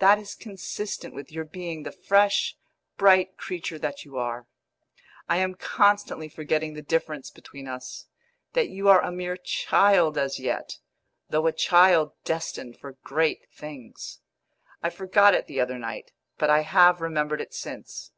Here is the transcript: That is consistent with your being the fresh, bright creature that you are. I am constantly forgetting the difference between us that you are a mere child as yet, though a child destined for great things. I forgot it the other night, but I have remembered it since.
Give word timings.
That 0.00 0.18
is 0.18 0.34
consistent 0.34 1.14
with 1.14 1.32
your 1.32 1.46
being 1.46 1.82
the 1.84 1.92
fresh, 1.92 2.58
bright 2.98 3.38
creature 3.38 3.78
that 3.78 4.04
you 4.04 4.18
are. 4.18 4.46
I 5.30 5.38
am 5.38 5.54
constantly 5.54 6.28
forgetting 6.28 6.74
the 6.74 6.82
difference 6.82 7.30
between 7.30 7.66
us 7.66 8.04
that 8.52 8.68
you 8.68 8.90
are 8.90 9.00
a 9.00 9.10
mere 9.10 9.38
child 9.38 10.18
as 10.18 10.38
yet, 10.38 10.76
though 11.30 11.46
a 11.46 11.52
child 11.52 12.12
destined 12.22 12.76
for 12.76 12.98
great 13.02 13.50
things. 13.50 14.20
I 14.82 14.90
forgot 14.90 15.34
it 15.34 15.46
the 15.46 15.60
other 15.60 15.78
night, 15.78 16.12
but 16.36 16.50
I 16.50 16.60
have 16.60 17.00
remembered 17.00 17.40
it 17.40 17.54
since. 17.54 18.12